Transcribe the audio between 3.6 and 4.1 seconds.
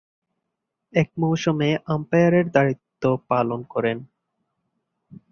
করেন।